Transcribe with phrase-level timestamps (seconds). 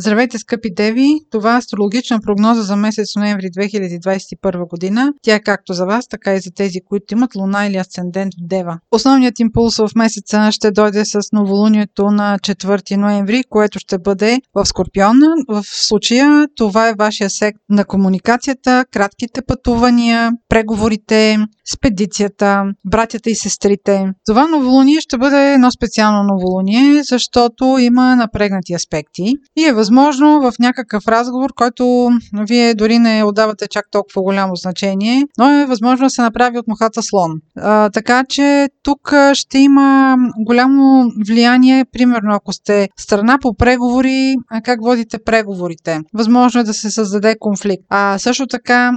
[0.00, 1.20] Здравейте, скъпи деви!
[1.30, 5.12] Това е астрологична прогноза за месец ноември 2021 година.
[5.22, 8.46] Тя е както за вас, така и за тези, които имат луна или асцендент в
[8.46, 8.78] Дева.
[8.92, 14.66] Основният импулс в месеца ще дойде с новолунието на 4 ноември, което ще бъде в
[14.66, 15.16] Скорпион.
[15.48, 21.38] В случая това е вашия сект на комуникацията, кратките пътувания, преговорите,
[21.72, 24.04] спедицията, братята и сестрите.
[24.26, 30.52] Това новолуние ще бъде едно специално новолуние, защото има напрегнати аспекти и е възможно в
[30.58, 32.10] някакъв разговор, който
[32.48, 36.68] вие дори не отдавате чак толкова голямо значение, но е възможно да се направи от
[36.68, 37.30] мухата слон.
[37.56, 44.80] А, така че тук ще има голямо влияние, примерно ако сте страна по преговори, как
[44.82, 46.00] водите преговорите.
[46.14, 47.82] Възможно е да се създаде конфликт.
[47.88, 48.92] А също така,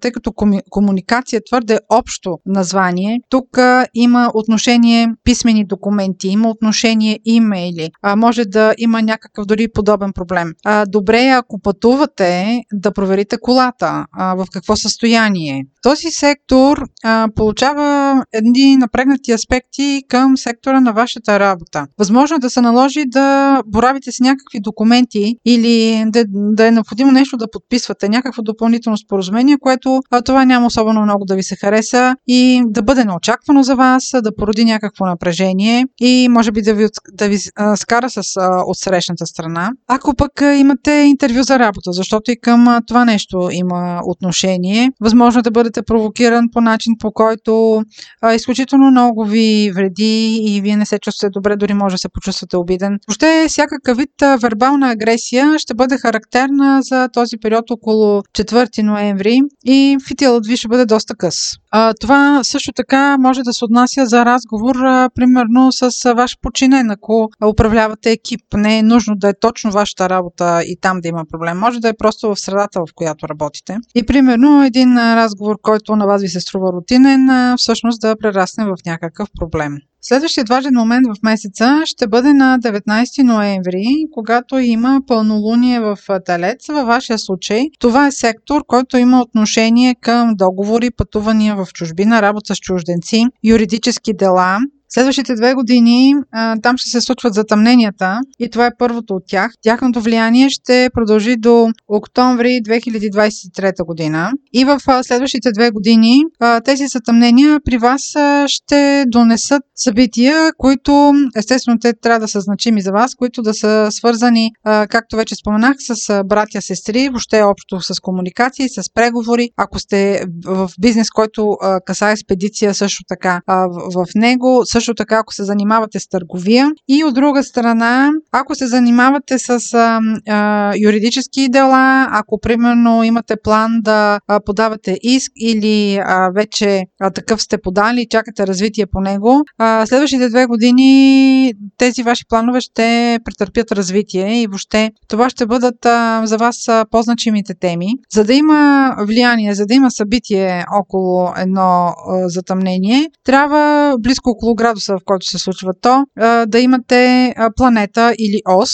[0.00, 0.32] тъй като
[0.70, 3.58] комуникация е твърде общо название, тук
[3.94, 10.52] има отношение писмени документи, има отношение имейли, а може да има някакъв дори подобен проблем.
[10.64, 15.66] А, добре ако пътувате, да проверите колата, а, в какво състояние.
[15.82, 21.86] Този сектор а, получава едни напрегнати аспекти към сектора на вашата работа.
[21.98, 27.12] Възможно е да се наложи да боравите с някакви документи или да, да е необходимо
[27.12, 31.56] нещо да подписвате, някакво допълнително споразумение, което а, това няма особено много да ви се
[31.56, 36.74] хареса и да бъде неочаквано за вас, да породи някакво напрежение и може би да
[36.74, 39.70] ви, да ви а, скара с а, отсрещната страна.
[39.96, 45.42] Ако пък имате интервю за работа, защото и към това нещо има отношение, възможно е
[45.42, 47.82] да бъдете провокиран по начин, по който
[48.22, 52.08] а, изключително много ви вреди и вие не се чувствате добре, дори може да се
[52.08, 52.98] почувствате обиден.
[53.08, 54.10] Въобще, всякакъв вид
[54.42, 60.68] вербална агресия ще бъде характерна за този период около 4 ноември и фитилът ви ще
[60.68, 61.36] бъде доста къс.
[61.70, 66.90] А, това също така може да се отнася за разговор, а, примерно с ваш починен,
[66.90, 68.40] ако управлявате екип.
[68.54, 71.58] Не е нужно да е точно вашата работа и там да има проблем.
[71.58, 73.76] Може да е просто в средата, в която работите.
[73.94, 78.76] И примерно един разговор, който на вас ви се струва рутинен, всъщност да прерасне в
[78.86, 79.76] някакъв проблем.
[80.00, 86.66] Следващият важен момент в месеца ще бъде на 19 ноември, когато има пълнолуние в Талец.
[86.68, 92.54] Във вашия случай това е сектор, който има отношение към договори, пътувания в чужбина, работа
[92.54, 94.58] с чужденци, юридически дела,
[94.94, 96.14] Следващите две години
[96.62, 99.52] там ще се случват затъмненията и това е първото от тях.
[99.62, 104.32] Тяхното влияние ще продължи до октомври 2023 година.
[104.52, 106.22] И в следващите две години
[106.64, 108.00] тези затъмнения при вас
[108.46, 113.88] ще донесат събития, които естествено те трябва да са значими за вас, които да са
[113.90, 119.50] свързани, както вече споменах, с а, братя, сестри, въобще общо с комуникации, с преговори.
[119.56, 125.18] Ако сте в бизнес, който а, касае експедиция също така в, в него, също така,
[125.18, 126.70] ако се занимавате с търговия.
[126.88, 133.34] И от друга страна, ако се занимавате с а, а, юридически дела, ако примерно имате
[133.44, 138.86] план да а, подавате иск или а, вече а, такъв сте подали и чакате развитие
[138.86, 145.30] по него, а, следващите две години тези ваши планове ще претърпят развитие и въобще това
[145.30, 147.86] ще бъдат а, за вас а, по-значимите теми.
[148.14, 151.92] За да има влияние, за да има събитие около едно а,
[152.28, 156.06] затъмнение, трябва близко около градуса, в който се случва то,
[156.46, 158.70] да имате планета или ос,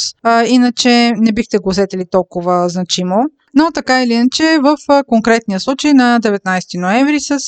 [0.47, 3.17] иначе не бихте го усетили толкова значимо.
[3.55, 7.39] Но така или иначе, в конкретния случай на 19 ноември с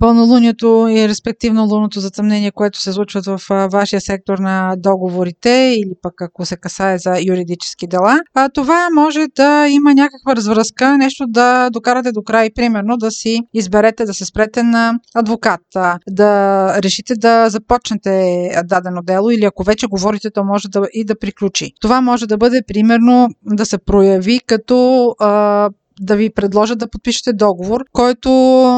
[0.00, 3.40] пълнолунието и респективно лунното затъмнение, което се случват в
[3.72, 9.26] вашия сектор на договорите или пък ако се касае за юридически дела, а това може
[9.36, 14.24] да има някаква развръзка, нещо да докарате до край, примерно да си изберете да се
[14.24, 15.60] спрете на адвокат,
[16.08, 21.18] да решите да започнете дадено дело или ако вече говорите, то може да и да
[21.18, 21.72] приключи.
[21.80, 25.08] Това може да бъде примерно да се прояви като
[25.40, 28.30] uh, да ви предложат да подпишете договор, който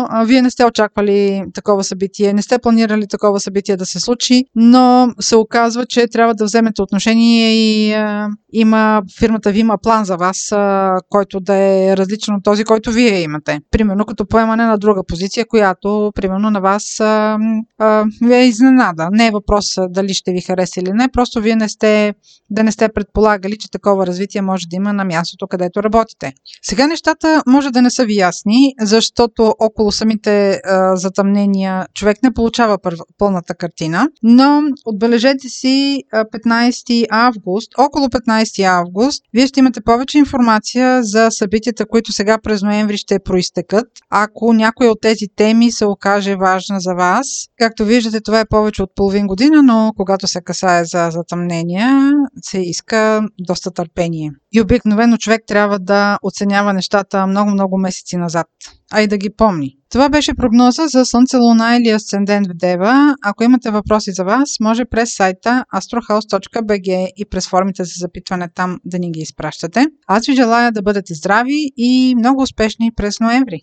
[0.08, 4.44] а, вие не сте очаквали такова събитие, не сте планирали такова събитие да се случи,
[4.54, 10.04] но се оказва, че трябва да вземете отношение и а, има, фирмата ви има план
[10.04, 13.60] за вас, а, който да е различен от този, който вие имате.
[13.70, 17.38] Примерно като поемане на друга позиция, която примерно на вас а,
[17.78, 19.08] а, ви е изненада.
[19.12, 22.14] Не е въпрос дали ще ви хареса или не, просто вие не сте,
[22.50, 26.32] да не сте предполагали, че такова развитие може да има на мястото, където работите.
[26.62, 32.22] Сега нещата нещата може да не са ви ясни, защото около самите а, затъмнения човек
[32.22, 32.96] не получава пър...
[33.18, 41.02] пълната картина, но отбележете си 15 август, около 15 август, вие ще имате повече информация
[41.02, 43.86] за събитията, които сега през ноември ще проистекат.
[44.10, 47.26] Ако някой от тези теми се окаже важна за вас,
[47.58, 52.12] както виждате, това е повече от половин година, но когато се касае за затъмнения,
[52.42, 54.30] се иска доста търпение.
[54.52, 58.46] И обикновено човек трябва да оценява нещата много-много месеци назад,
[58.92, 59.76] а и да ги помни.
[59.90, 63.14] Това беше прогноза за Слънце, Луна или Асцендент в Дева.
[63.24, 68.78] Ако имате въпроси за вас, може през сайта astrohouse.bg и през формите за запитване там
[68.84, 69.86] да ни ги изпращате.
[70.06, 73.60] Аз ви желая да бъдете здрави и много успешни през ноември.